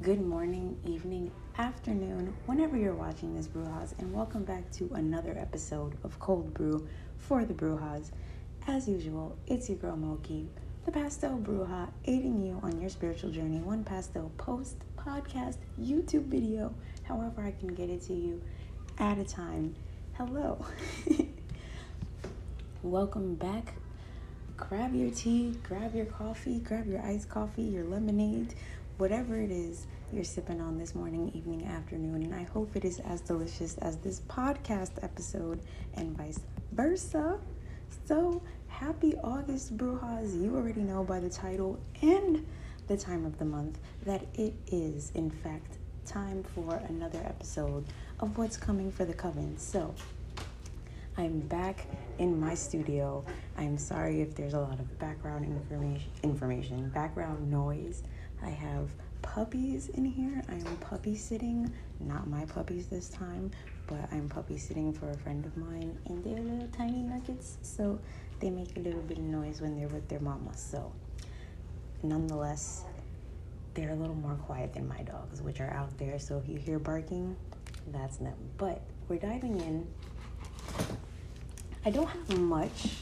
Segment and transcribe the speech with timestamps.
[0.00, 5.98] good morning, evening, afternoon, whenever you're watching this Brujas, and welcome back to another episode
[6.04, 6.86] of Cold Brew
[7.16, 8.12] for the Brujas.
[8.68, 10.46] As usual, it's your girl Moki,
[10.84, 16.72] the Pastel Bruja, aiding you on your spiritual journey, one pastel post, podcast, YouTube video,
[17.02, 18.40] however I can get it to you
[18.98, 19.74] at a time.
[20.12, 20.64] Hello.
[22.84, 23.74] welcome back.
[24.56, 28.54] Grab your tea, grab your coffee, grab your iced coffee, your lemonade
[28.98, 32.98] whatever it is you're sipping on this morning, evening, afternoon, and I hope it is
[33.00, 35.60] as delicious as this podcast episode
[35.94, 36.40] and vice
[36.72, 37.38] versa.
[38.06, 40.42] So, happy August, Brujas.
[40.42, 42.44] You already know by the title and
[42.88, 47.84] the time of the month that it is, in fact, time for another episode
[48.18, 49.56] of What's Coming for the Coven.
[49.58, 49.94] So,
[51.16, 51.86] I'm back
[52.18, 53.24] in my studio.
[53.56, 58.02] I'm sorry if there's a lot of background information, information, background noise.
[58.42, 58.88] I have
[59.22, 60.42] puppies in here.
[60.48, 63.50] I am puppy sitting, not my puppies this time,
[63.86, 67.98] but I'm puppy sitting for a friend of mine, and they're little tiny nuggets, so
[68.40, 70.56] they make a little bit of noise when they're with their mama.
[70.56, 70.92] So,
[72.02, 72.84] nonetheless,
[73.74, 76.18] they're a little more quiet than my dogs, which are out there.
[76.18, 77.36] So if you hear barking,
[77.92, 78.36] that's them.
[78.56, 79.86] But we're diving in.
[81.84, 82.96] I don't have much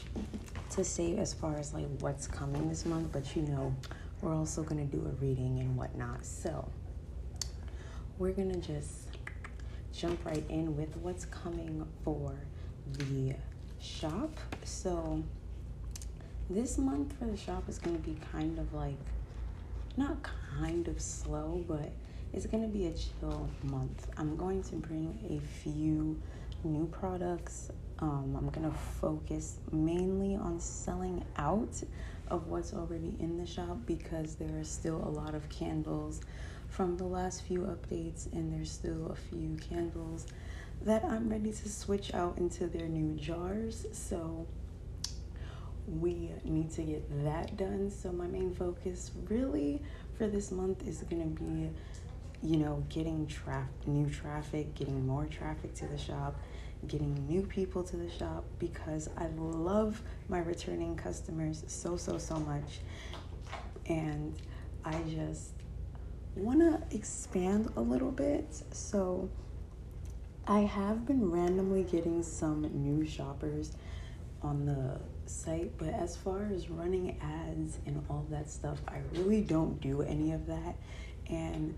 [0.71, 3.75] to say as far as like what's coming this month, but you know,
[4.21, 6.25] we're also going to do a reading and whatnot.
[6.25, 6.69] So,
[8.17, 9.09] we're going to just
[9.93, 12.35] jump right in with what's coming for
[12.93, 13.35] the
[13.79, 14.33] shop.
[14.63, 15.23] So,
[16.49, 18.97] this month for the shop is going to be kind of like,
[19.97, 20.17] not
[20.59, 21.91] kind of slow, but
[22.33, 24.07] it's going to be a chill month.
[24.17, 26.19] I'm going to bring a few
[26.63, 27.69] new products.
[27.99, 31.81] Um, I'm going to focus mainly on selling out
[32.29, 36.21] of what's already in the shop because there are still a lot of candles
[36.69, 40.27] from the last few updates, and there's still a few candles
[40.81, 43.85] that I'm ready to switch out into their new jars.
[43.93, 44.45] So
[45.87, 47.89] we need to get that done.
[47.89, 49.81] So my main focus really
[50.17, 51.69] for this month is going to be
[52.43, 56.35] you know, getting traf- new traffic, getting more traffic to the shop,
[56.87, 62.35] getting new people to the shop because I love my returning customers so, so, so
[62.39, 62.79] much.
[63.87, 64.35] And
[64.85, 65.53] I just
[66.35, 68.45] want to expand a little bit.
[68.71, 69.29] So
[70.47, 73.73] I have been randomly getting some new shoppers
[74.41, 74.99] on the
[75.29, 80.03] site, but as far as running ads and all that stuff, I really don't do
[80.03, 80.75] any of that.
[81.29, 81.77] And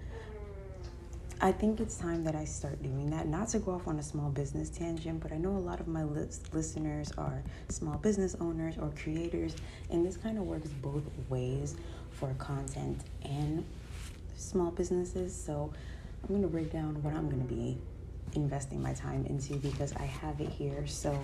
[1.42, 3.26] I think it's time that I start doing that.
[3.26, 5.88] Not to go off on a small business tangent, but I know a lot of
[5.88, 9.56] my listeners are small business owners or creators,
[9.90, 11.78] and this kind of works both ways
[12.12, 13.64] for content and
[14.36, 15.34] small businesses.
[15.34, 15.72] So
[16.24, 17.78] I'm going to break down what I'm going to be
[18.36, 20.86] investing my time into because I have it here.
[20.88, 21.18] So,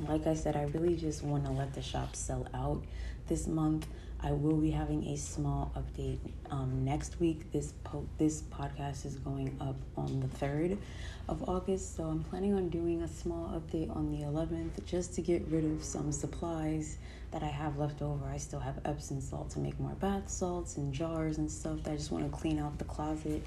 [0.00, 2.84] like I said, I really just want to let the shop sell out
[3.28, 3.86] this month.
[4.24, 7.50] I will be having a small update um, next week.
[7.50, 10.78] This po- this podcast is going up on the third
[11.28, 15.22] of August, so I'm planning on doing a small update on the 11th just to
[15.22, 16.98] get rid of some supplies
[17.32, 18.24] that I have left over.
[18.26, 21.96] I still have Epsom salt to make more bath salts and jars and stuff I
[21.96, 23.42] just want to clean out the closet.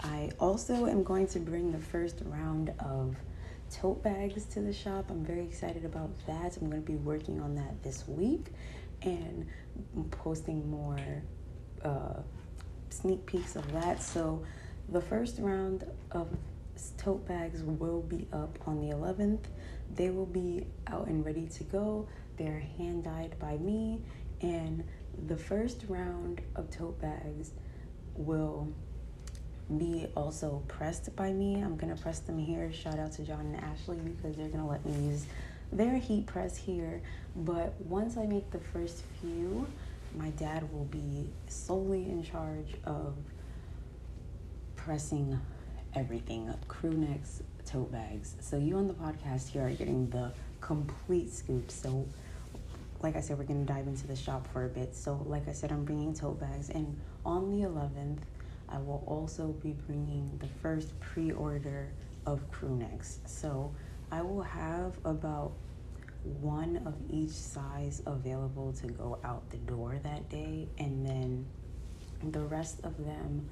[0.00, 3.14] I also am going to bring the first round of
[3.70, 5.10] tote bags to the shop.
[5.10, 6.56] I'm very excited about that.
[6.56, 8.46] I'm going to be working on that this week
[9.04, 9.46] and
[10.10, 10.98] posting more
[11.84, 12.20] uh,
[12.90, 14.02] sneak peeks of that.
[14.02, 14.42] So
[14.88, 16.28] the first round of
[16.98, 19.44] tote bags will be up on the 11th.
[19.94, 22.08] They will be out and ready to go.
[22.36, 24.00] They're hand dyed by me,
[24.40, 24.84] and
[25.26, 27.50] the first round of tote bags
[28.14, 28.68] will
[29.78, 31.62] be also pressed by me.
[31.62, 32.72] I'm gonna press them here.
[32.72, 35.26] Shout out to John and Ashley because they're gonna let me use
[35.72, 37.02] their heat press here.
[37.34, 39.66] But once I make the first few,
[40.16, 43.14] my dad will be solely in charge of
[44.76, 45.38] pressing
[45.94, 48.36] everything crew necks, tote bags.
[48.40, 51.70] So you on the podcast here are getting the complete scoop.
[51.70, 52.06] So
[53.00, 54.94] like I said, we're gonna dive into the shop for a bit.
[54.94, 58.18] So like I said, I'm bringing tote bags, and on the 11th,
[58.68, 61.88] I will also be bringing the first pre-order
[62.26, 63.18] of crew necks.
[63.26, 63.74] So
[64.12, 65.52] I will have about
[66.22, 71.46] one of each size available to go out the door that day, and then
[72.30, 73.48] the rest of them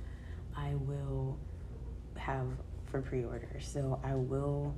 [0.54, 1.38] I will
[2.16, 2.46] have
[2.90, 3.58] for pre order.
[3.58, 4.74] So I will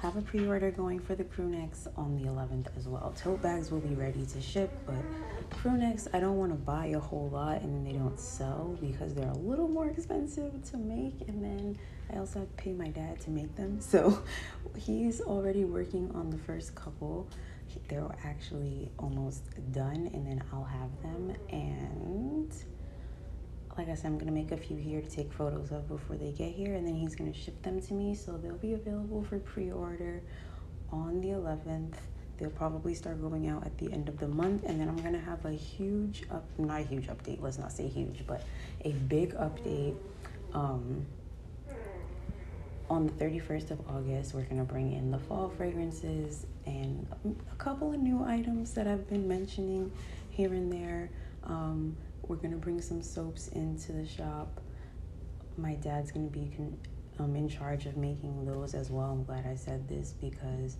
[0.00, 3.14] have a pre-order going for the crew necks on the 11th as well.
[3.16, 5.02] Tote bags will be ready to ship, but
[5.50, 8.76] crew necks I don't want to buy a whole lot and then they don't sell
[8.80, 11.78] because they're a little more expensive to make and then
[12.12, 13.80] I also have to pay my dad to make them.
[13.80, 14.22] So
[14.76, 17.28] he's already working on the first couple.
[17.88, 22.52] They're actually almost done and then I'll have them and
[23.76, 26.30] like I said, I'm gonna make a few here to take photos of before they
[26.30, 28.14] get here, and then he's gonna ship them to me.
[28.14, 30.22] So they'll be available for pre-order
[30.90, 31.94] on the 11th.
[32.38, 35.20] They'll probably start going out at the end of the month, and then I'm gonna
[35.20, 37.40] have a huge up, not a huge update.
[37.40, 38.44] Let's not say huge, but
[38.84, 39.96] a big update.
[40.52, 41.06] Um,
[42.90, 47.92] on the 31st of August, we're gonna bring in the fall fragrances and a couple
[47.92, 49.90] of new items that I've been mentioning
[50.30, 51.10] here and there.
[51.44, 51.96] Um,
[52.28, 54.60] we're gonna bring some soaps into the shop.
[55.56, 56.78] My dad's gonna be con-
[57.18, 59.10] um, in charge of making those as well.
[59.10, 60.76] I'm glad I said this because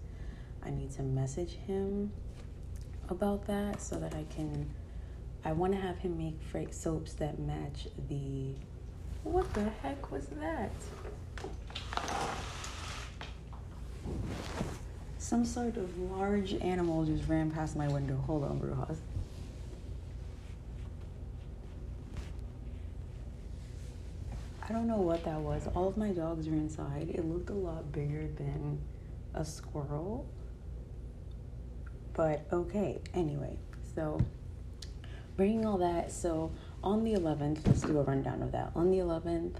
[0.64, 2.12] I need to message him
[3.08, 4.68] about that so that I can.
[5.44, 8.54] I want to have him make fra- soaps that match the.
[9.24, 10.72] What the heck was that?
[15.18, 18.16] Some sort of large animal just ran past my window.
[18.26, 18.98] Hold on, Brujas.
[24.74, 25.68] Don't know what that was.
[25.74, 27.10] All of my dogs are inside.
[27.14, 28.80] It looked a lot bigger than
[29.32, 30.26] a squirrel.
[32.12, 33.56] But okay, anyway,
[33.94, 34.20] so
[35.36, 36.12] bringing all that.
[36.12, 36.50] So
[36.82, 38.72] on the 11th, let's do a rundown of that.
[38.74, 39.56] On the 11th,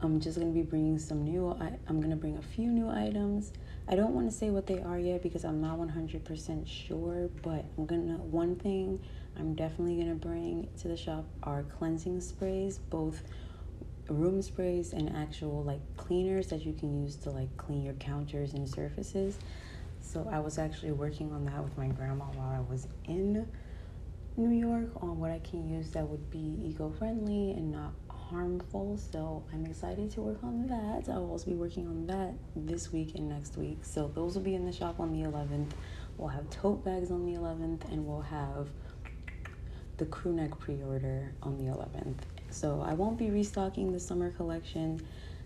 [0.00, 2.68] I'm just going to be bringing some new, I, I'm going to bring a few
[2.68, 3.52] new items.
[3.88, 7.64] I don't want to say what they are yet because I'm not 100% sure, but
[7.76, 9.00] I'm going to, one thing
[9.36, 13.22] I'm definitely going to bring to the shop are cleansing sprays, both
[14.08, 18.54] room sprays and actual like cleaners that you can use to like clean your counters
[18.54, 19.38] and surfaces.
[20.00, 23.46] So I was actually working on that with my grandma while I was in
[24.36, 28.96] New York on what I can use that would be eco-friendly and not harmful.
[28.96, 31.12] So I'm excited to work on that.
[31.12, 33.78] I'll also be working on that this week and next week.
[33.82, 35.70] So those will be in the shop on the 11th.
[36.16, 38.68] We'll have tote bags on the 11th and we'll have
[39.98, 45.00] the crew neck pre-order on the 11th so I won't be restocking the summer collection.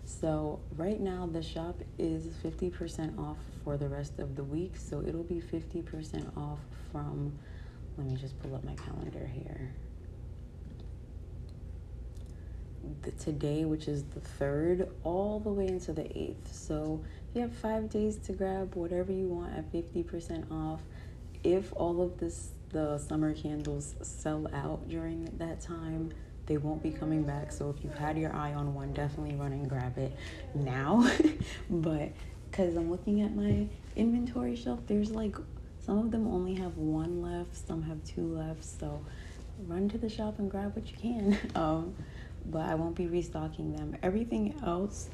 [0.05, 4.75] So right now the shop is 50% off for the rest of the week.
[4.77, 6.59] So it'll be 50% off
[6.91, 7.33] from,
[7.97, 9.73] let me just pull up my calendar here.
[13.01, 16.53] The, today, which is the third, all the way into the eighth.
[16.53, 17.01] So
[17.33, 20.81] you have five days to grab whatever you want at 50% off.
[21.43, 26.11] If all of this, the summer candles sell out during that time,
[26.45, 27.51] they won't be coming back.
[27.51, 30.15] So if you've had your eye on one, definitely run and grab it
[30.53, 31.09] now.
[31.69, 32.11] but
[32.49, 35.35] because I'm looking at my inventory shelf, there's like
[35.79, 38.63] some of them only have one left, some have two left.
[38.63, 39.03] So
[39.67, 41.37] run to the shop and grab what you can.
[41.55, 41.95] Um,
[42.45, 43.95] but I won't be restocking them.
[44.03, 45.09] Everything else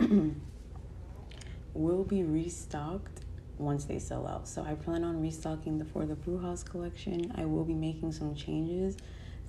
[1.74, 3.20] will be restocked
[3.58, 4.48] once they sell out.
[4.48, 7.30] So I plan on restocking the for the Brujas collection.
[7.36, 8.96] I will be making some changes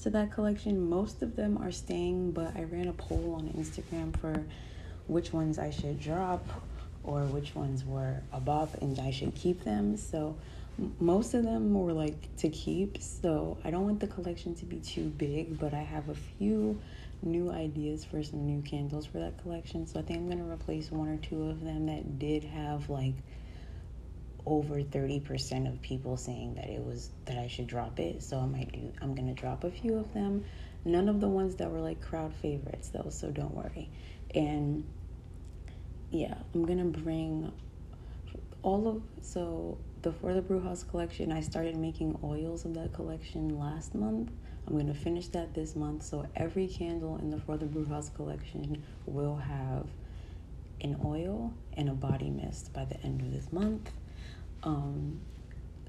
[0.03, 0.89] to that collection.
[0.89, 4.45] Most of them are staying, but I ran a poll on Instagram for
[5.07, 6.45] which ones I should drop
[7.03, 9.97] or which ones were above and I should keep them.
[9.97, 10.35] So
[10.99, 13.01] most of them were like to keep.
[13.01, 16.79] So I don't want the collection to be too big, but I have a few
[17.23, 19.87] new ideas for some new candles for that collection.
[19.87, 22.89] So I think I'm going to replace one or two of them that did have
[22.89, 23.15] like
[24.47, 28.23] over 30% of people saying that it was that I should drop it.
[28.23, 30.45] So I might do I'm going to drop a few of them.
[30.85, 33.89] None of the ones that were like crowd favorites though, so don't worry.
[34.33, 34.85] And
[36.11, 37.51] yeah, I'm going to bring
[38.63, 43.59] all of so the For the Brujas collection, I started making oils of that collection
[43.59, 44.31] last month.
[44.65, 46.03] I'm going to finish that this month.
[46.03, 49.87] So every candle in the For the Brujas collection will have
[50.81, 53.91] an oil and a body mist by the end of this month.
[54.67, 55.21] Um,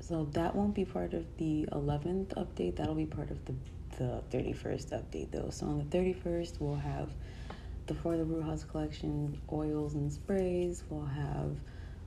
[0.01, 2.77] so that won't be part of the 11th update.
[2.77, 3.55] That'll be part of the,
[3.99, 5.51] the 31st update, though.
[5.51, 7.11] So on the 31st, we'll have
[7.89, 10.85] the For the Brujas collection oils and sprays.
[10.89, 11.57] We'll have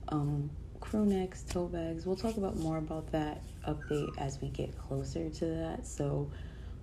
[0.08, 0.50] um,
[0.80, 2.06] crew necks, tote bags.
[2.06, 5.86] We'll talk about more about that update as we get closer to that.
[5.86, 6.30] So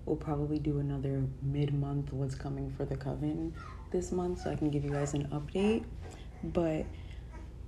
[0.06, 3.54] we'll probably do another mid-month what's coming for the coven
[3.90, 5.84] this month so I can give you guys an update.
[6.44, 6.86] But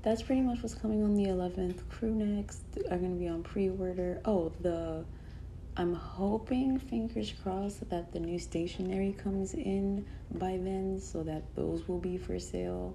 [0.03, 1.89] that's pretty much what's coming on the 11th.
[1.89, 4.21] Crew necks are going to be on pre-order.
[4.25, 5.05] Oh, the
[5.77, 11.89] I'm hoping, fingers crossed, that the new stationery comes in by then so that those
[11.89, 12.95] will be for sale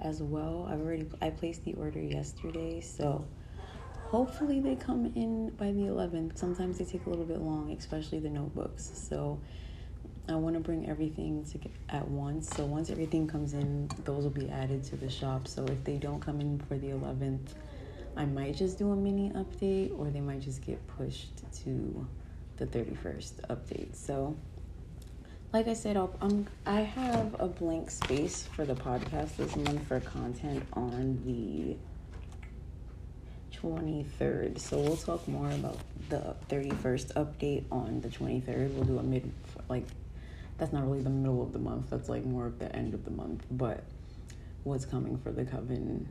[0.00, 0.68] as well.
[0.70, 3.24] I've already I placed the order yesterday, so
[4.10, 6.36] hopefully they come in by the 11th.
[6.36, 8.90] Sometimes they take a little bit long, especially the notebooks.
[8.94, 9.40] So
[10.28, 11.58] I want to bring everything to
[11.88, 12.50] at once.
[12.50, 15.48] So once everything comes in, those will be added to the shop.
[15.48, 17.54] So if they don't come in for the 11th,
[18.16, 22.06] I might just do a mini update or they might just get pushed to
[22.56, 23.94] the 31st update.
[23.94, 24.36] So
[25.52, 26.14] like I said, I'll,
[26.66, 31.76] I have a blank space for the podcast this month for content on the
[33.56, 34.58] 23rd.
[34.58, 35.78] So we'll talk more about
[36.10, 38.74] the 31st update on the 23rd.
[38.74, 39.32] We'll do a mid,
[39.68, 39.84] like,
[40.58, 43.04] that's not really the middle of the month, that's like more of the end of
[43.04, 43.84] the month, but
[44.64, 46.08] what's coming for the Coven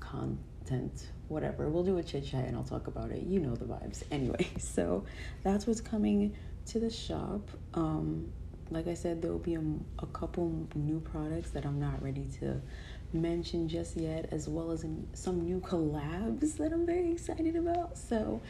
[0.00, 1.68] content, whatever.
[1.68, 3.24] We'll do a chit chat and I'll talk about it.
[3.24, 4.02] You know the vibes.
[4.10, 5.04] Anyway, so
[5.42, 6.34] that's what's coming
[6.66, 7.50] to the shop.
[7.74, 8.32] Um,
[8.70, 9.62] like I said, there will be a,
[9.98, 12.60] a couple new products that I'm not ready to
[13.12, 17.98] mention just yet, as well as some new collabs that I'm very excited about.
[17.98, 18.40] So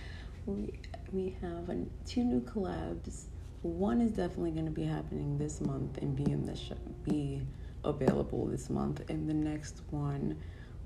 [0.47, 0.73] we
[1.13, 3.25] we have a, two new collabs.
[3.65, 7.41] One is definitely going to be happening this month and be in the shop, be
[7.83, 10.37] available this month, and the next one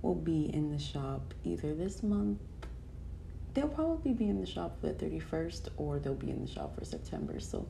[0.01, 2.39] will be in the shop either this month.
[3.53, 6.79] They'll probably be in the shop for the 31st, or they'll be in the shop
[6.79, 7.41] for September.
[7.41, 7.67] So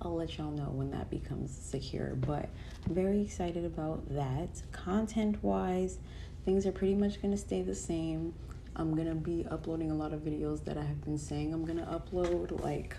[0.00, 2.14] I'll let y'all know when that becomes secure.
[2.14, 2.48] But
[2.88, 4.62] very excited about that.
[4.70, 5.98] Content wise,
[6.44, 8.32] things are pretty much going to stay the same.
[8.76, 11.64] I'm going to be uploading a lot of videos that I have been saying I'm
[11.64, 12.62] going to upload.
[12.62, 12.96] Like,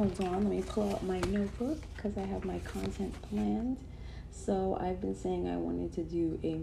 [0.00, 3.76] hold on, let me pull out my notebook because I have my content planned.
[4.32, 6.58] So, I've been saying I wanted to do a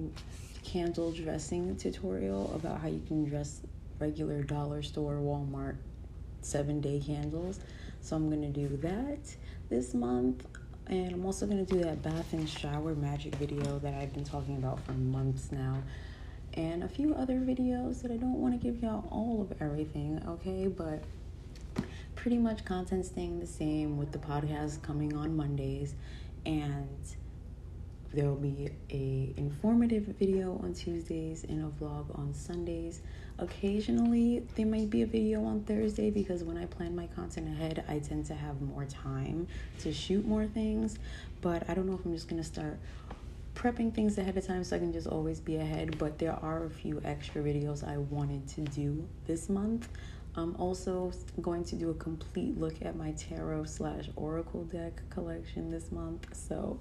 [0.67, 3.61] candle dressing tutorial about how you can dress
[3.99, 5.75] regular dollar store, Walmart
[6.41, 7.59] seven day candles.
[8.01, 9.19] So, I'm going to do that
[9.69, 10.43] this month.
[10.87, 14.23] And I'm also going to do that bath and shower magic video that I've been
[14.23, 15.83] talking about for months now.
[16.55, 20.23] And a few other videos that I don't want to give y'all all of everything,
[20.27, 20.67] okay?
[20.67, 21.03] But
[22.27, 25.95] pretty much content staying the same with the podcast coming on Mondays.
[26.45, 26.99] And
[28.13, 33.01] there will be a informative video on Tuesdays and a vlog on Sundays.
[33.39, 37.85] Occasionally, there might be a video on Thursday because when I plan my content ahead,
[37.87, 39.47] I tend to have more time
[39.79, 40.99] to shoot more things.
[41.39, 42.77] But I don't know if I'm just gonna start
[43.55, 45.97] prepping things ahead of time so I can just always be ahead.
[45.97, 49.87] But there are a few extra videos I wanted to do this month.
[50.37, 55.71] I'm also going to do a complete look at my tarot slash oracle deck collection
[55.71, 56.27] this month.
[56.33, 56.79] So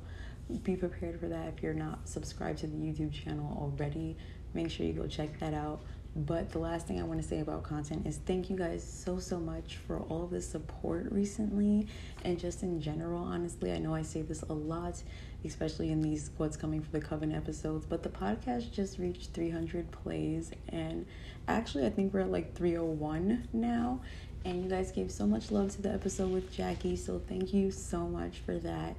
[0.62, 4.16] be prepared for that if you're not subscribed to the YouTube channel already.
[4.52, 5.80] Make sure you go check that out.
[6.14, 9.18] But the last thing I want to say about content is thank you guys so,
[9.18, 11.88] so much for all of the support recently
[12.24, 13.22] and just in general.
[13.22, 15.02] Honestly, I know I say this a lot,
[15.44, 19.90] especially in these What's Coming for the Coven episodes, but the podcast just reached 300
[19.90, 20.52] plays.
[20.70, 21.04] And
[21.48, 24.00] actually, I think we're at like 301 now.
[24.44, 26.94] And you guys gave so much love to the episode with Jackie.
[26.96, 28.96] So thank you so much for that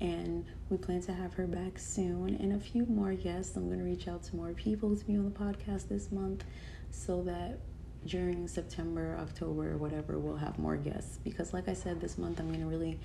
[0.00, 3.56] and we plan to have her back soon and a few more guests.
[3.56, 6.44] I'm going to reach out to more people to be on the podcast this month
[6.90, 7.58] so that
[8.06, 11.18] during September, October, whatever, we'll have more guests.
[11.22, 12.98] Because, like I said, this month I'm going to really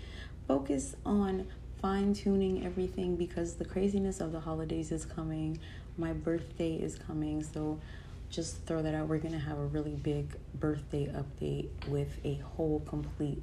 [0.48, 1.48] focus on
[1.82, 5.60] fine tuning everything because the craziness of the holidays is coming.
[5.98, 7.44] My birthday is coming.
[7.44, 7.82] So,
[8.29, 9.08] just throw that out.
[9.08, 13.41] We're going to have a really big birthday update with a whole complete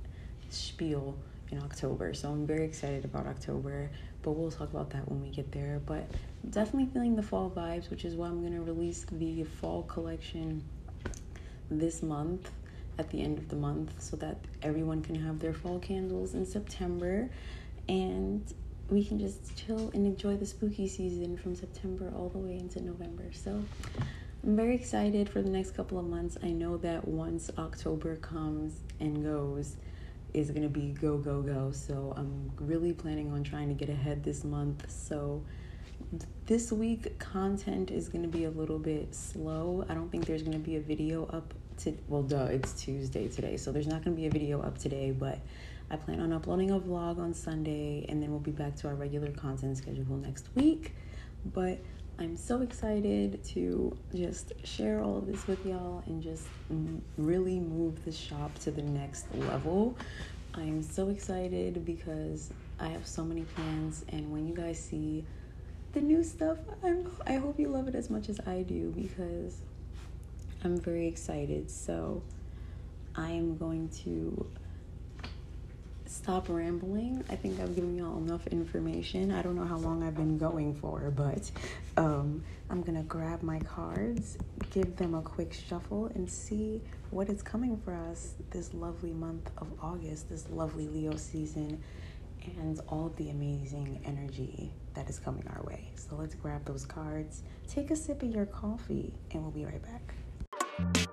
[0.50, 1.16] spiel
[1.50, 2.14] in October.
[2.14, 3.90] So I'm very excited about October,
[4.22, 5.80] but we'll talk about that when we get there.
[5.84, 6.10] But
[6.50, 10.62] definitely feeling the fall vibes, which is why I'm going to release the fall collection
[11.70, 12.50] this month
[12.98, 16.44] at the end of the month so that everyone can have their fall candles in
[16.44, 17.30] September
[17.88, 18.52] and
[18.90, 22.82] we can just chill and enjoy the spooky season from September all the way into
[22.82, 23.24] November.
[23.32, 23.64] So
[24.44, 26.37] I'm very excited for the next couple of months.
[26.42, 29.76] I know that once October comes and goes,
[30.34, 31.70] is going to be go, go, go.
[31.70, 34.90] So I'm really planning on trying to get ahead this month.
[34.90, 35.44] So
[36.46, 39.84] this week, content is going to be a little bit slow.
[39.88, 43.28] I don't think there's going to be a video up to, well, duh, it's Tuesday
[43.28, 43.56] today.
[43.56, 45.38] So there's not going to be a video up today, but
[45.88, 48.94] I plan on uploading a vlog on Sunday and then we'll be back to our
[48.96, 50.94] regular content schedule next week.
[51.44, 51.78] But
[52.19, 56.47] I'm so excited to just share all of this with y'all and just
[57.16, 59.97] really move the shop to the next level.
[60.54, 65.25] I'm so excited because I have so many plans, and when you guys see
[65.92, 69.62] the new stuff, I'm, I hope you love it as much as I do because
[70.62, 71.71] I'm very excited.
[71.71, 72.23] So
[73.16, 74.47] I am going to
[76.12, 77.25] stop rambling.
[77.31, 79.33] I think I've given y'all enough information.
[79.33, 81.50] I don't know how long I've been going for, but
[81.97, 84.37] um, I'm gonna grab my cards,
[84.71, 89.50] give them a quick shuffle, and see what is coming for us this lovely month
[89.59, 91.83] of August, this lovely Leo season,
[92.59, 95.90] and all the amazing energy that is coming our way.
[95.95, 99.83] So let's grab those cards, take a sip of your coffee, and we'll be right
[99.83, 101.09] back.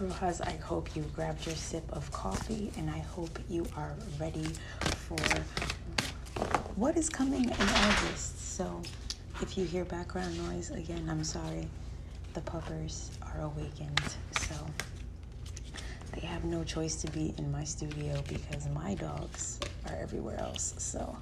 [0.00, 4.46] Brujas, I hope you grabbed your sip of coffee and I hope you are ready
[4.80, 5.18] for
[6.74, 8.56] what is coming in August.
[8.56, 8.80] So,
[9.42, 11.68] if you hear background noise, again, I'm sorry.
[12.32, 14.00] The puppers are awakened,
[14.38, 14.54] so
[16.14, 20.72] they have no choice to be in my studio because my dogs are everywhere else.
[20.78, 21.14] So,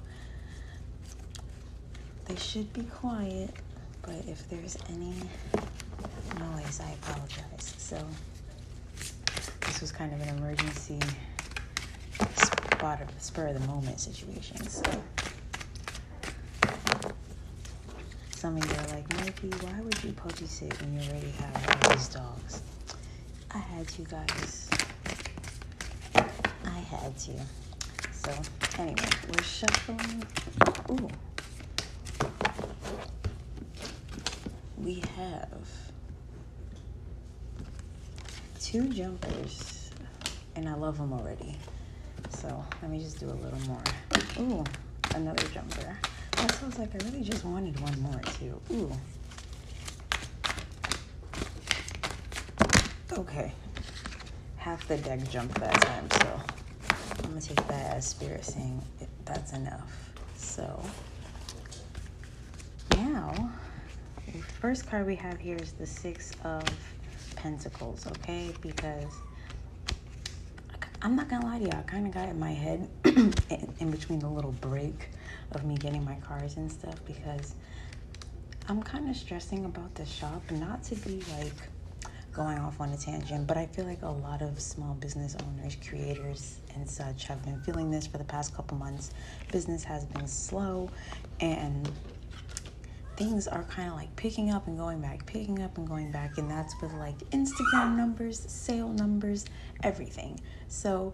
[2.27, 3.49] they should be quiet,
[4.03, 5.15] but if there's any
[6.39, 7.73] noise, I apologize.
[7.77, 8.01] So,
[9.79, 10.99] this was kind of an emergency
[12.35, 14.57] spot of spur of the moment situation.
[14.67, 14.83] So
[18.31, 21.85] some of you are like, Mikey, why would you puppy sit when you already have
[21.85, 22.61] all these dogs?
[23.51, 24.69] I had to, guys.
[26.65, 27.31] I had to.
[28.11, 28.33] So
[28.79, 30.25] anyway, we're shuffling.
[30.91, 31.09] Ooh.
[34.77, 35.88] We have
[38.71, 39.89] two jumpers,
[40.55, 41.57] and I love them already.
[42.29, 43.81] So let me just do a little more.
[44.37, 44.63] Ooh,
[45.15, 45.97] another jumper.
[46.33, 48.61] That sounds like I really just wanted one more too.
[48.71, 48.91] Ooh.
[53.17, 53.51] Okay.
[54.57, 56.39] Half the deck jumped that time, so
[57.23, 58.83] I'm gonna take that as spirit saying
[59.25, 60.11] that's enough.
[60.35, 60.79] So
[62.91, 63.51] now,
[64.27, 66.63] the first card we have here is the Six of
[67.39, 68.53] Pentacles, okay?
[68.61, 69.13] Because
[71.01, 74.19] I'm not gonna lie to y'all, I kind of got in my head in, between
[74.19, 75.09] the little break
[75.53, 77.55] of me getting my cards and stuff because
[78.67, 81.53] I'm kind of stressing about the shop, not to be like
[82.33, 85.77] going off on a tangent, but I feel like a lot of small business owners,
[85.87, 89.11] creators, and such have been feeling this for the past couple months.
[89.51, 90.91] Business has been slow,
[91.39, 91.89] and
[93.19, 96.37] things are kind of like picking up and going back, picking up and going back,
[96.37, 99.45] and that's with like Instagram numbers, sale numbers,
[99.83, 100.39] everything.
[100.69, 101.13] So,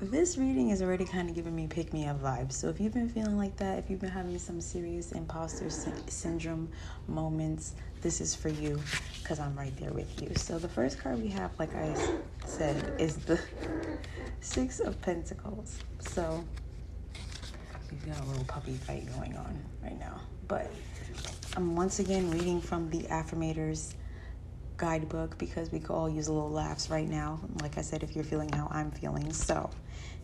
[0.00, 2.52] this reading is already kind of giving me pick me up vibes.
[2.52, 5.92] So, if you've been feeling like that, if you've been having some serious imposter sy-
[6.08, 6.68] syndrome
[7.08, 8.78] moments, this is for you
[9.22, 10.30] because I'm right there with you.
[10.36, 11.96] So, the first card we have, like I
[12.44, 13.40] said, is the
[14.42, 15.78] Six of Pentacles.
[16.00, 16.44] So,
[17.90, 20.20] we've got a little puppy fight going on right now.
[20.48, 20.70] But
[21.56, 23.94] I'm once again reading from the Affirmators
[24.76, 27.40] guidebook because we could all use a little laughs right now.
[27.62, 29.32] Like I said, if you're feeling how I'm feeling.
[29.32, 29.70] So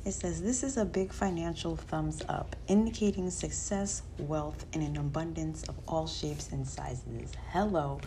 [0.04, 5.62] it says, This is a big financial thumbs up, indicating success, wealth, and an abundance
[5.64, 7.32] of all shapes and sizes.
[7.52, 8.00] Hello.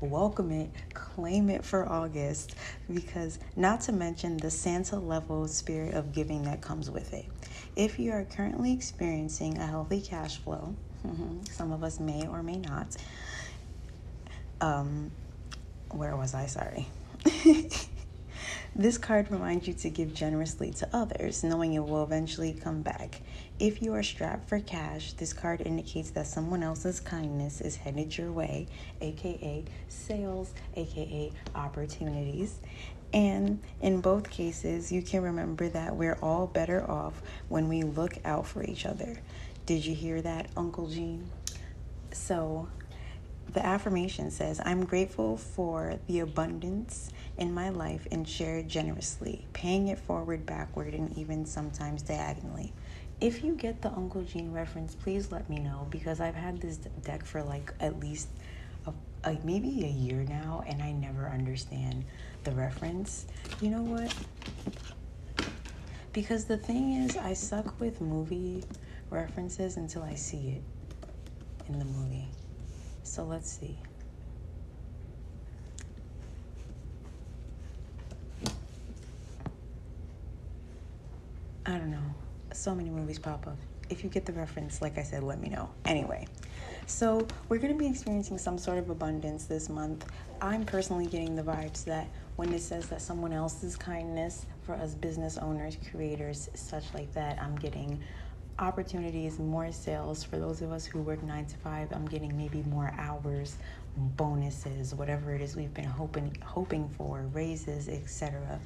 [0.00, 2.54] Welcome it, claim it for August,
[2.92, 7.26] because not to mention the Santa level spirit of giving that comes with it.
[7.78, 10.74] If you are currently experiencing a healthy cash flow.
[11.52, 12.96] Some of us may or may not.
[14.60, 15.12] Um,
[15.92, 16.46] where was I?
[16.46, 16.88] Sorry.
[18.74, 23.20] this card reminds you to give generously to others, knowing it will eventually come back.
[23.60, 28.18] If you are strapped for cash, this card indicates that someone else's kindness is headed
[28.18, 28.66] your way,
[29.00, 32.58] aka sales, aka opportunities.
[33.12, 38.18] And in both cases, you can remember that we're all better off when we look
[38.24, 39.20] out for each other.
[39.66, 41.30] Did you hear that, Uncle Gene?
[42.12, 42.68] So,
[43.52, 49.88] the affirmation says, I'm grateful for the abundance in my life and share generously, paying
[49.88, 52.72] it forward, backward, and even sometimes diagonally.
[53.20, 56.76] If you get the Uncle Gene reference, please let me know because I've had this
[56.76, 58.28] deck for like at least
[58.86, 58.92] a,
[59.24, 62.04] like maybe a year now and I never understand
[62.48, 63.26] the reference.
[63.60, 64.14] You know what?
[66.12, 68.64] Because the thing is, I suck with movie
[69.10, 70.62] references until I see it
[71.68, 72.28] in the movie.
[73.02, 73.76] So let's see.
[81.66, 81.98] I don't know.
[82.54, 83.58] So many movies pop up.
[83.90, 85.68] If you get the reference, like I said, let me know.
[85.84, 86.26] Anyway,
[86.86, 90.06] so we're going to be experiencing some sort of abundance this month.
[90.40, 92.08] I'm personally getting the vibes that
[92.38, 97.36] when it says that someone else's kindness for us business owners, creators, such like that.
[97.42, 97.98] I'm getting
[98.60, 100.22] opportunities, more sales.
[100.22, 103.56] For those of us who work nine to five, I'm getting maybe more hours,
[103.96, 108.60] bonuses, whatever it is we've been hoping hoping for, raises, etc.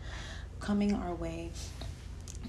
[0.60, 1.50] coming our way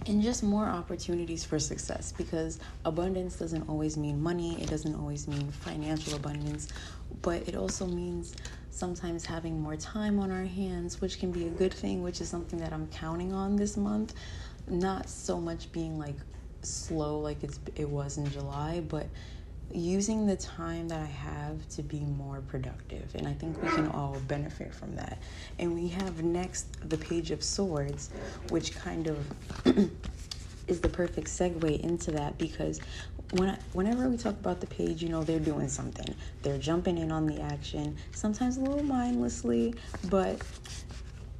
[0.07, 5.29] and just more opportunities for success because abundance doesn't always mean money, it doesn't always
[5.29, 6.67] mean financial abundance,
[7.21, 8.35] but it also means
[8.73, 12.29] sometimes having more time on our hands, which can be a good thing, which is
[12.29, 14.15] something that I'm counting on this month.
[14.67, 16.15] Not so much being like
[16.61, 19.07] slow like it's it was in July, but
[19.71, 23.13] using the time that I have to be more productive.
[23.15, 25.19] And I think we can all benefit from that.
[25.59, 28.09] And we have next the Page of Swords,
[28.49, 29.17] which kind of
[30.67, 32.79] is the perfect segue into that because
[33.31, 36.13] when I, whenever we talk about the page, you know, they're doing something.
[36.43, 39.75] They're jumping in on the action, sometimes a little mindlessly,
[40.09, 40.39] but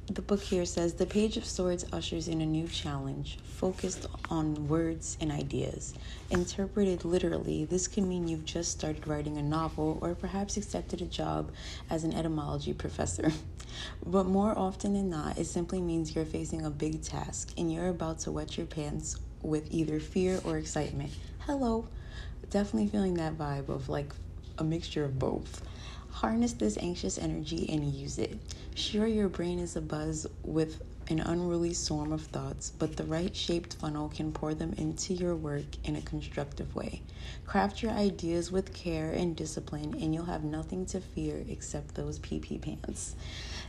[0.06, 4.68] the book here says the Page of Swords ushers in a new challenge focused on
[4.68, 5.94] words and ideas.
[6.30, 11.06] Interpreted literally, this can mean you've just started writing a novel or perhaps accepted a
[11.06, 11.50] job
[11.88, 13.32] as an etymology professor.
[14.06, 17.88] but more often than not, it simply means you're facing a big task and you're
[17.88, 21.12] about to wet your pants with either fear or excitement.
[21.46, 21.88] Hello.
[22.50, 24.12] Definitely feeling that vibe of like
[24.58, 25.62] a mixture of both.
[26.14, 28.38] Harness this anxious energy and use it.
[28.76, 33.74] Sure, your brain is abuzz with an unruly swarm of thoughts, but the right shaped
[33.74, 37.02] funnel can pour them into your work in a constructive way.
[37.46, 42.20] Craft your ideas with care and discipline, and you'll have nothing to fear except those
[42.20, 43.16] PP pants.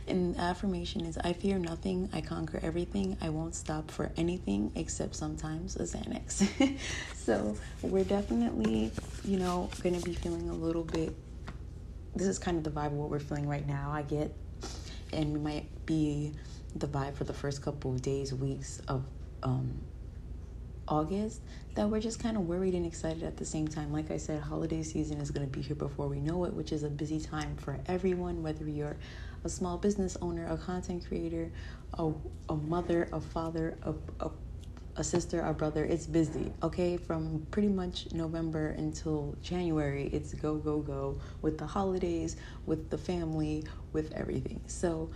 [0.06, 4.70] And the affirmation is I fear nothing, I conquer everything, I won't stop for anything
[4.76, 6.78] except sometimes a Xanax.
[7.16, 8.92] so, we're definitely,
[9.24, 9.68] you know,
[10.00, 11.12] to be feeling a little bit
[12.16, 13.90] this is kind of the vibe of what we're feeling right now.
[13.92, 14.34] I get,
[15.12, 16.32] and it might be
[16.74, 19.04] the vibe for the first couple of days, weeks of
[19.42, 19.80] um,
[20.88, 21.42] August
[21.74, 23.92] that we're just kind of worried and excited at the same time.
[23.92, 26.72] Like I said, holiday season is going to be here before we know it, which
[26.72, 28.96] is a busy time for everyone, whether you're
[29.44, 31.50] a small business owner, a content creator,
[31.98, 32.12] a,
[32.48, 33.92] a mother, a father, a,
[34.24, 34.30] a
[34.96, 36.96] a sister, a brother, it's busy, okay?
[36.96, 42.98] From pretty much November until January, it's go, go, go with the holidays, with the
[42.98, 44.60] family, with everything.
[44.66, 45.10] So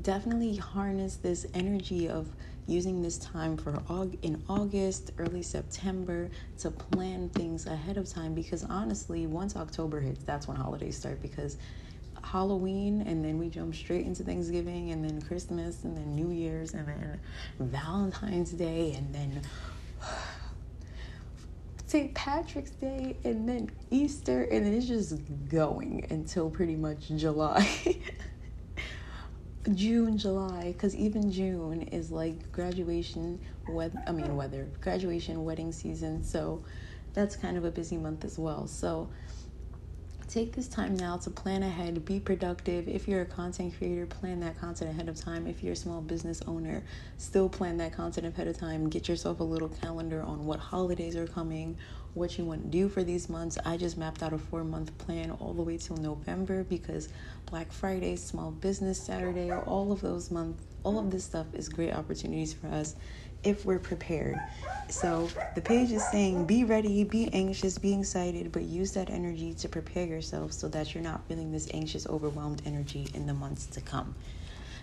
[0.00, 2.28] definitely harness this energy of
[2.66, 3.82] using this time for
[4.22, 10.22] in August, early September to plan things ahead of time because honestly, once October hits,
[10.24, 11.56] that's when holidays start because
[12.30, 16.74] Halloween and then we jump straight into Thanksgiving and then Christmas and then New Year's
[16.74, 17.18] and then
[17.58, 19.40] Valentine's Day and then
[21.86, 22.14] St.
[22.14, 25.16] Patrick's Day and then Easter and then it's just
[25.48, 27.66] going until pretty much July.
[29.74, 33.38] June, July, because even June is like graduation,
[33.68, 36.22] weather, I mean, weather, graduation, wedding season.
[36.22, 36.62] So
[37.12, 38.66] that's kind of a busy month as well.
[38.66, 39.08] So
[40.28, 42.86] take this time now to plan ahead, be productive.
[42.86, 45.46] If you're a content creator, plan that content ahead of time.
[45.46, 46.84] If you're a small business owner,
[47.16, 48.90] still plan that content ahead of time.
[48.90, 51.78] Get yourself a little calendar on what holidays are coming,
[52.12, 53.56] what you want to do for these months.
[53.64, 57.08] I just mapped out a four month plan all the way till November because
[57.46, 61.94] Black Friday, Small Business Saturday, all of those months, all of this stuff is great
[61.94, 62.96] opportunities for us
[63.44, 64.36] if we're prepared.
[64.88, 69.54] So the page is saying be ready, be anxious, be excited, but use that energy
[69.54, 73.66] to prepare yourself so that you're not feeling this anxious, overwhelmed energy in the months
[73.66, 74.14] to come.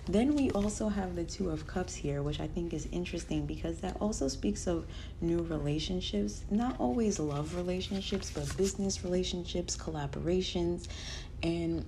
[0.08, 3.80] Then we also have the Two of Cups here, which I think is interesting because
[3.80, 4.86] that also speaks of
[5.20, 10.88] new relationships, not always love relationships, but business relationships, collaborations.
[11.42, 11.86] And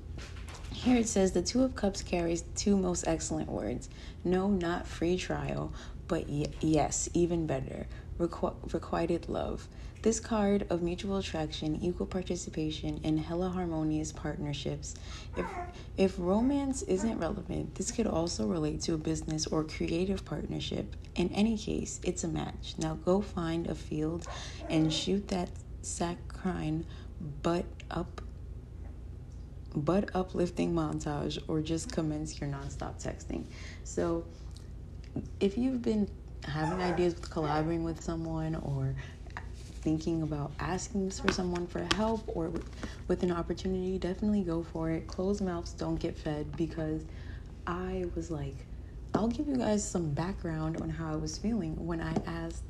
[0.73, 3.89] here it says the Two of Cups carries two most excellent words
[4.23, 5.71] no, not free trial,
[6.07, 7.87] but y- yes, even better,
[8.19, 9.67] requ- requited love.
[10.03, 14.95] This card of mutual attraction, equal participation, and hella harmonious partnerships.
[15.35, 15.45] If
[15.97, 20.95] if romance isn't relevant, this could also relate to a business or creative partnership.
[21.15, 22.75] In any case, it's a match.
[22.77, 24.27] Now go find a field
[24.69, 25.49] and shoot that
[25.81, 26.85] saccharine
[27.41, 28.21] butt up
[29.75, 33.45] butt uplifting montage or just commence your nonstop texting.
[33.83, 34.25] So
[35.39, 36.09] if you've been
[36.43, 38.95] having ideas with collaborating with someone or
[39.81, 42.51] thinking about asking for someone for help or
[43.07, 45.07] with an opportunity, definitely go for it.
[45.07, 47.03] Closed mouths don't get fed because
[47.65, 48.55] I was like,
[49.13, 52.63] I'll give you guys some background on how I was feeling when I asked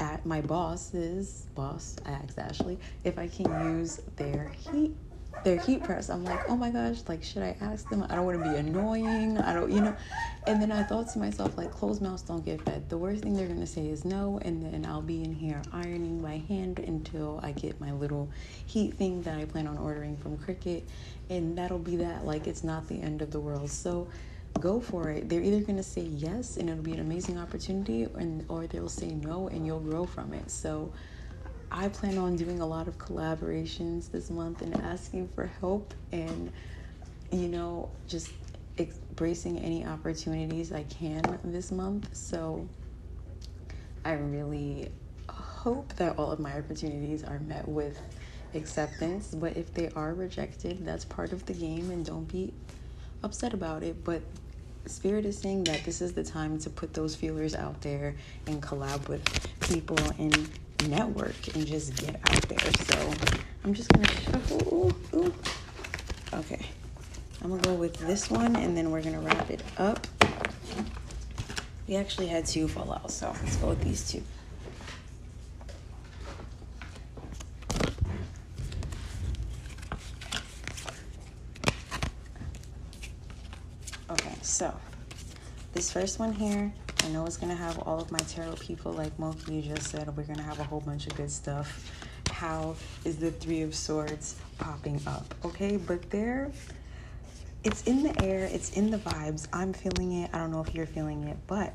[0.00, 4.96] at my boss's boss, I asked Ashley if I can use their heat
[5.44, 6.08] their heat press.
[6.08, 8.04] I'm like, oh my gosh, like, should I ask them?
[8.08, 9.38] I don't want to be annoying.
[9.38, 9.96] I don't, you know.
[10.46, 12.88] And then I thought to myself, like, closed mouths don't get fed.
[12.88, 14.38] The worst thing they're going to say is no.
[14.42, 18.28] And then I'll be in here ironing by hand until I get my little
[18.66, 20.82] heat thing that I plan on ordering from Cricut.
[21.30, 22.24] And that'll be that.
[22.24, 23.70] Like, it's not the end of the world.
[23.70, 24.08] So,
[24.60, 25.28] go for it.
[25.28, 28.88] They're either going to say yes and it'll be an amazing opportunity, and, or they'll
[28.88, 30.50] say no and you'll grow from it.
[30.50, 30.92] So,
[31.74, 36.52] I plan on doing a lot of collaborations this month and asking for help and,
[37.30, 38.30] you know, just
[38.78, 42.14] embracing any opportunities I can this month.
[42.14, 42.68] So
[44.04, 44.90] I really
[45.30, 47.98] hope that all of my opportunities are met with
[48.54, 49.34] acceptance.
[49.34, 52.52] But if they are rejected, that's part of the game and don't be
[53.22, 54.04] upset about it.
[54.04, 54.20] But
[54.84, 58.14] Spirit is saying that this is the time to put those feelers out there
[58.46, 59.22] and collab with
[59.60, 60.50] people and
[60.88, 62.72] network and just get out there.
[62.86, 63.14] So
[63.64, 64.92] I'm just gonna shuffle.
[65.14, 65.34] Ooh.
[66.34, 66.66] Okay.
[67.42, 70.06] I'm gonna go with this one and then we're gonna wrap it up.
[71.88, 74.22] We actually had two fall out, so let's go with these two.
[84.10, 84.72] Okay, so
[85.72, 86.72] this first one here
[87.04, 90.14] I know it's gonna have all of my tarot people, like Moki just said.
[90.16, 91.90] We're gonna have a whole bunch of good stuff.
[92.30, 95.34] How is the Three of Swords popping up?
[95.44, 96.52] Okay, but there,
[97.64, 99.48] it's in the air, it's in the vibes.
[99.52, 100.30] I'm feeling it.
[100.32, 101.72] I don't know if you're feeling it, but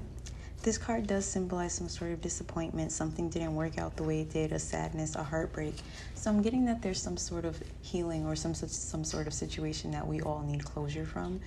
[0.63, 2.91] this card does symbolize some sort of disappointment.
[2.91, 5.75] Something didn't work out the way it did, a sadness, a heartbreak.
[6.15, 9.91] So I'm getting that there's some sort of healing or some some sort of situation
[9.91, 11.41] that we all need closure from,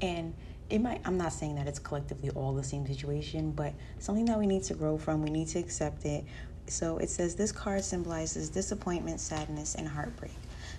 [0.00, 0.32] and
[0.68, 4.38] it might i'm not saying that it's collectively all the same situation but something that
[4.38, 6.24] we need to grow from we need to accept it.
[6.68, 10.34] So it says this card symbolizes disappointment sadness and heartbreak.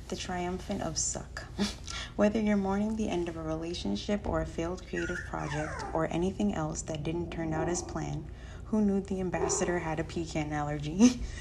[0.10, 1.46] The triumphant of suck.
[2.16, 6.54] Whether you're mourning the end of a relationship or a failed creative project or anything
[6.56, 8.26] else that didn't turn out as planned
[8.66, 11.22] who knew the ambassador had a pecan allergy?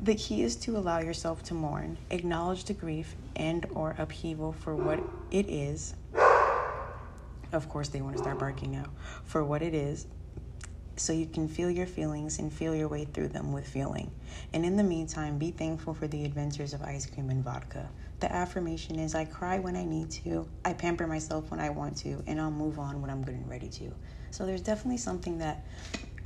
[0.00, 4.74] The key is to allow yourself to mourn acknowledge the grief and or upheaval for
[4.74, 4.98] what
[5.30, 5.94] it is
[7.52, 8.86] of course, they want to start barking now
[9.24, 10.06] for what it is
[10.96, 14.10] so you can feel your feelings and feel your way through them with feeling.
[14.52, 17.88] And in the meantime, be thankful for the adventures of ice cream and vodka.
[18.20, 21.96] The affirmation is I cry when I need to, I pamper myself when I want
[21.98, 23.92] to, and I'll move on when I'm good and ready to.
[24.30, 25.64] So there's definitely something that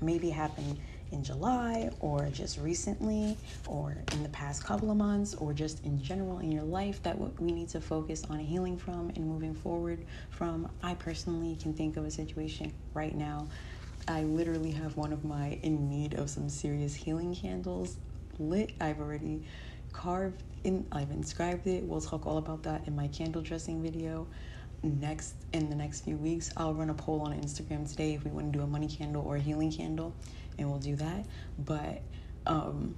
[0.01, 0.79] maybe happened
[1.13, 6.03] in July or just recently or in the past couple of months or just in
[6.03, 10.05] general in your life that we need to focus on healing from and moving forward
[10.31, 10.69] from.
[10.83, 13.49] I personally can think of a situation right now.
[14.09, 17.97] I literally have one of my in need of some serious healing candles
[18.39, 18.73] lit.
[18.81, 19.43] I've already
[19.93, 21.85] carved in, I've inscribed it.
[21.85, 24.27] We'll talk all about that in my candle dressing video
[24.83, 28.31] next in the next few weeks i'll run a poll on instagram today if we
[28.31, 30.15] want to do a money candle or a healing candle
[30.59, 31.27] and we'll do that.
[31.59, 32.03] But
[32.47, 32.97] um,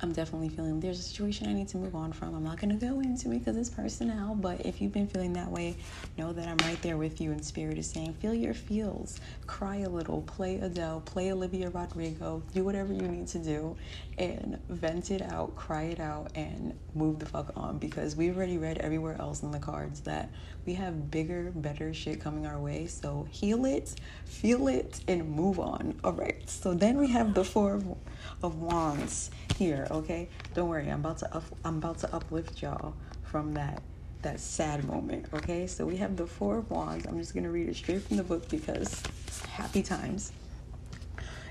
[0.00, 2.34] I'm definitely feeling there's a situation I need to move on from.
[2.34, 5.32] I'm not going to go into it because it's personnel, but if you've been feeling
[5.32, 5.76] that way,
[6.16, 7.32] know that I'm right there with you.
[7.32, 12.42] And Spirit is saying, feel your feels, cry a little, play Adele, play Olivia Rodrigo,
[12.54, 13.76] do whatever you need to do,
[14.18, 18.58] and vent it out, cry it out, and move the fuck on because we've already
[18.58, 20.30] read everywhere else in the cards that
[20.64, 22.86] we have bigger, better shit coming our way.
[22.86, 23.94] So heal it,
[24.26, 25.98] feel it, and move on.
[26.04, 26.48] All right.
[26.48, 27.96] So then we have the Four of,
[28.42, 30.28] of Wands here, okay?
[30.54, 33.82] Don't worry, I'm about to up, I'm about to uplift y'all from that
[34.22, 35.66] that sad moment, okay?
[35.66, 37.06] So we have the Four of Wands.
[37.06, 39.02] I'm just gonna read it straight from the book because
[39.48, 40.32] happy times.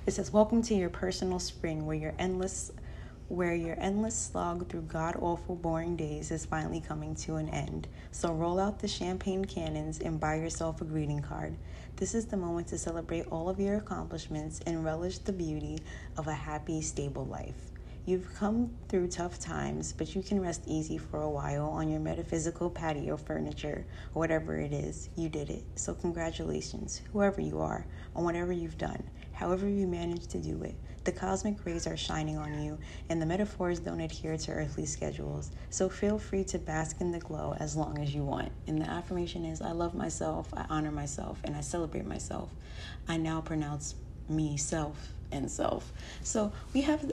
[0.05, 2.71] It says, Welcome to your personal spring where your endless
[3.29, 7.85] where your endless slog through god awful boring days is finally coming to an end.
[8.11, 11.57] So roll out the champagne cannons and buy yourself a greeting card.
[11.97, 15.79] This is the moment to celebrate all of your accomplishments and relish the beauty
[16.15, 17.66] of a happy, stable life.
[18.07, 21.99] You've come through tough times, but you can rest easy for a while on your
[21.99, 25.09] metaphysical patio furniture, whatever it is.
[25.17, 25.65] You did it.
[25.75, 30.75] So, congratulations, whoever you are, on whatever you've done, however you managed to do it.
[31.03, 32.77] The cosmic rays are shining on you,
[33.09, 35.51] and the metaphors don't adhere to earthly schedules.
[35.69, 38.53] So, feel free to bask in the glow as long as you want.
[38.67, 42.51] And the affirmation is I love myself, I honor myself, and I celebrate myself.
[43.05, 43.95] I now pronounce
[44.29, 45.91] me self and self.
[46.23, 47.11] So we have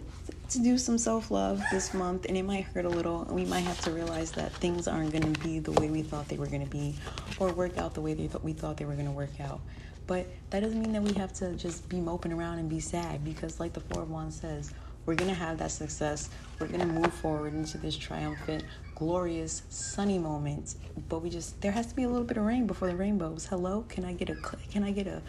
[0.50, 3.22] to do some self love this month, and it might hurt a little.
[3.22, 6.03] And We might have to realize that things aren't going to be the way we
[6.03, 6.94] thought they were going to be,
[7.38, 9.61] or work out the way they th- we thought they were going to work out.
[10.07, 13.24] But that doesn't mean that we have to just be moping around and be sad,
[13.24, 14.72] because like the Four of Wands says,
[15.07, 16.31] we're gonna have that success.
[16.59, 20.77] We're gonna move forward into this triumphant, glorious, sunny moment.
[21.09, 23.46] But we just there has to be a little bit of rain before the rainbows.
[23.46, 24.37] Hello, can I get a
[24.70, 25.20] can I get a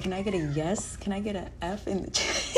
[0.00, 0.96] can I get a yes?
[0.96, 2.56] Can I get a F in the chat?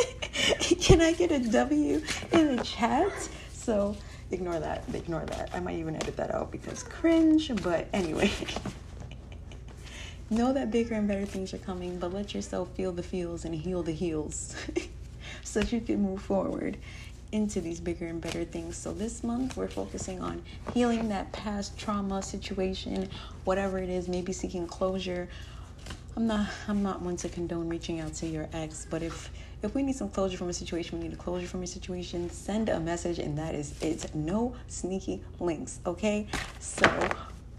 [0.81, 3.13] can I get a W in the chat?
[3.53, 3.97] So
[4.31, 4.85] ignore that.
[4.93, 5.51] Ignore that.
[5.55, 7.51] I might even edit that out because cringe.
[7.63, 8.31] But anyway.
[10.31, 13.55] know that bigger and better things are coming, but let yourself feel the feels and
[13.55, 14.55] heal the heels
[15.43, 16.77] so that you can move forward
[17.33, 18.77] into these bigger and better things.
[18.77, 20.43] So this month we're focusing on
[20.75, 23.09] healing that past trauma situation,
[23.45, 25.29] whatever it is, maybe seeking closure.
[26.17, 29.31] I'm not I'm not one to condone reaching out to your ex, but if
[29.63, 32.31] if we need some closure from a situation, we need a closure from a situation,
[32.31, 34.15] send a message and that is it.
[34.15, 36.27] No sneaky links, okay?
[36.61, 36.87] So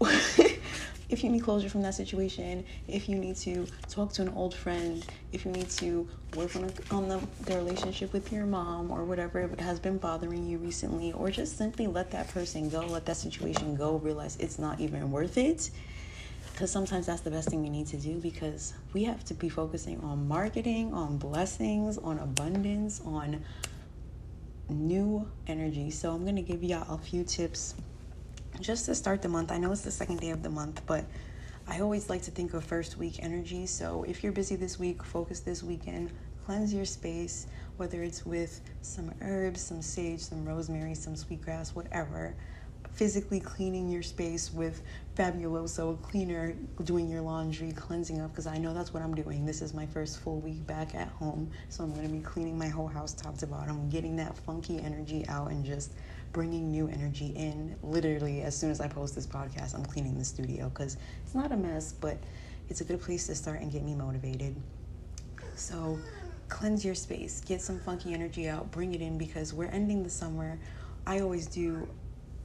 [1.10, 4.54] if you need closure from that situation, if you need to talk to an old
[4.54, 8.90] friend, if you need to work on, a, on the, the relationship with your mom
[8.90, 13.04] or whatever has been bothering you recently, or just simply let that person go, let
[13.06, 15.70] that situation go, realize it's not even worth it.
[16.60, 19.48] Because sometimes that's the best thing we need to do because we have to be
[19.48, 23.42] focusing on marketing, on blessings, on abundance, on
[24.68, 25.90] new energy.
[25.90, 27.76] So I'm going to give y'all a few tips
[28.60, 29.50] just to start the month.
[29.50, 31.06] I know it's the second day of the month, but
[31.66, 33.64] I always like to think of first week energy.
[33.64, 36.10] So if you're busy this week, focus this weekend,
[36.44, 37.46] cleanse your space,
[37.78, 42.34] whether it's with some herbs, some sage, some rosemary, some sweetgrass, whatever.
[42.92, 44.82] Physically cleaning your space with
[45.20, 49.44] Fabuloso cleaner, doing your laundry, cleansing up, because I know that's what I'm doing.
[49.44, 52.56] This is my first full week back at home, so I'm going to be cleaning
[52.56, 55.92] my whole house top to bottom, getting that funky energy out, and just
[56.32, 57.76] bringing new energy in.
[57.82, 61.52] Literally, as soon as I post this podcast, I'm cleaning the studio because it's not
[61.52, 62.16] a mess, but
[62.70, 64.56] it's a good place to start and get me motivated.
[65.54, 65.98] So,
[66.48, 70.08] cleanse your space, get some funky energy out, bring it in because we're ending the
[70.08, 70.58] summer.
[71.06, 71.86] I always do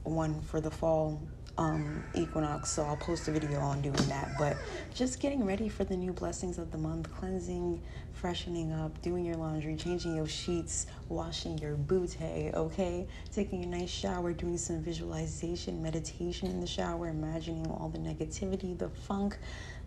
[0.04, 1.22] one for the fall
[1.58, 4.32] um, equinox, so I'll post a video on doing that.
[4.38, 4.56] But
[4.94, 9.36] just getting ready for the new blessings of the month, cleansing, freshening up, doing your
[9.36, 13.06] laundry, changing your sheets, washing your bootay, okay?
[13.32, 18.76] Taking a nice shower, doing some visualization, meditation in the shower, imagining all the negativity,
[18.76, 19.38] the funk,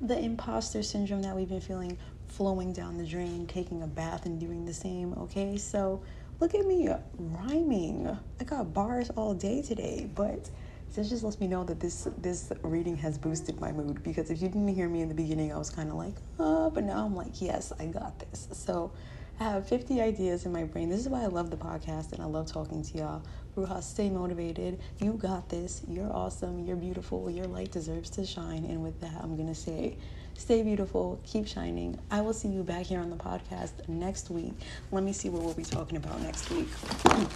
[0.02, 4.40] the imposter syndrome that we've been feeling flowing down the drain, taking a bath and
[4.40, 5.58] doing the same, okay?
[5.58, 6.02] So
[6.40, 8.18] look at me rhyming.
[8.40, 10.50] I got bars all day today, but
[10.96, 14.42] this just lets me know that this this reading has boosted my mood because if
[14.42, 17.06] you didn't hear me in the beginning, I was kind of like, oh, but now
[17.06, 18.48] I'm like, yes, I got this.
[18.52, 18.92] So
[19.40, 20.90] I have 50 ideas in my brain.
[20.90, 23.22] This is why I love the podcast and I love talking to y'all.
[23.56, 24.80] Bruja, stay motivated.
[25.00, 25.82] You got this.
[25.88, 26.66] You're awesome.
[26.66, 27.30] You're beautiful.
[27.30, 28.66] Your light deserves to shine.
[28.66, 29.96] And with that, I'm going to say,
[30.34, 31.22] stay beautiful.
[31.26, 31.98] Keep shining.
[32.12, 34.54] I will see you back here on the podcast next week.
[34.92, 36.68] Let me see what we'll be talking about next week.
[37.06, 37.30] so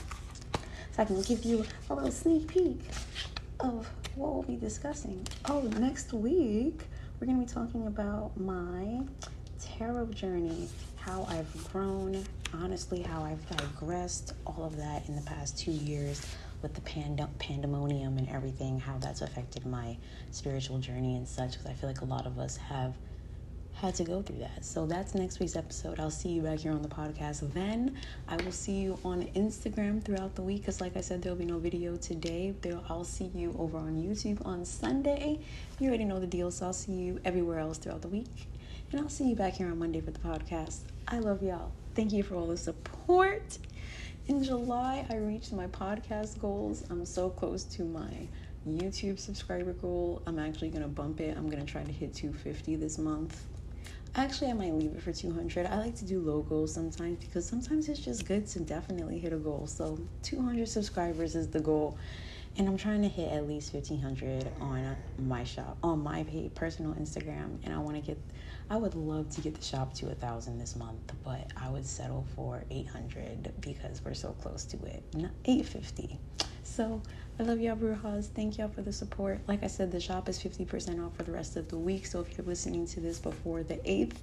[0.98, 2.82] I can give you a little sneak peek
[3.64, 5.26] of what we'll be discussing.
[5.46, 6.82] Oh, next week
[7.20, 9.02] we're going to be talking about my
[9.60, 12.24] tarot journey, how I've grown,
[12.54, 16.26] honestly, how I've digressed, all of that in the past two years
[16.62, 19.98] with the pand- pandemonium and everything, how that's affected my
[20.32, 21.54] spiritual journey and such.
[21.54, 22.94] Because I feel like a lot of us have
[23.76, 24.64] had to go through that.
[24.64, 26.00] So that's next week's episode.
[26.00, 27.54] I'll see you back here on the podcast.
[27.54, 31.38] Then I will see you on Instagram throughout the week because, like I said, there'll
[31.38, 32.54] be no video today.
[32.90, 35.40] I'll see you over on YouTube on Sunday.
[35.80, 38.48] You already know the deal, so I'll see you everywhere else throughout the week.
[38.92, 40.82] And I'll see you back here on Monday for the podcast.
[41.08, 41.72] I love y'all.
[41.96, 43.58] Thank you for all the support.
[44.28, 46.86] In July, I reached my podcast goals.
[46.90, 48.28] I'm so close to my
[48.70, 50.22] YouTube subscriber goal.
[50.26, 51.36] I'm actually going to bump it.
[51.36, 53.44] I'm going to try to hit 250 this month.
[54.16, 55.66] Actually, I might leave it for 200.
[55.66, 59.34] I like to do low goals sometimes because sometimes it's just good to definitely hit
[59.34, 59.66] a goal.
[59.66, 61.98] So, 200 subscribers is the goal.
[62.56, 66.94] And I'm trying to hit at least 1500 on my shop, on my page, personal
[66.94, 67.58] Instagram.
[67.64, 68.20] And I want to get,
[68.70, 71.86] I would love to get the shop to a thousand this month, but I would
[71.86, 75.02] settle for 800 because we're so close to it.
[75.16, 76.20] Not 850.
[76.62, 77.02] So
[77.40, 78.28] I love y'all, Brujas.
[78.28, 79.40] Thank y'all for the support.
[79.48, 82.06] Like I said, the shop is 50% off for the rest of the week.
[82.06, 84.18] So if you're listening to this before the 8th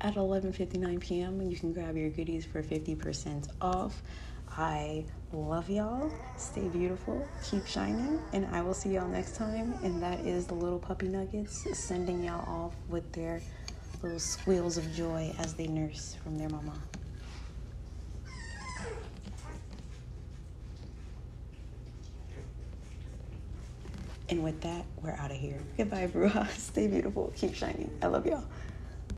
[0.00, 4.00] at 11:59 p.m., you can grab your goodies for 50% off.
[4.48, 6.08] I love y'all.
[6.36, 7.26] Stay beautiful.
[7.50, 8.20] Keep shining.
[8.32, 9.74] And I will see y'all next time.
[9.82, 13.42] And that is the little puppy nuggets sending y'all off with their
[14.04, 16.74] little squeals of joy as they nurse from their mama.
[24.28, 25.58] And with that, we're out of here.
[25.76, 26.48] Goodbye, Bruja.
[26.58, 27.32] Stay beautiful.
[27.36, 27.90] Keep shining.
[28.02, 28.44] I love y'all.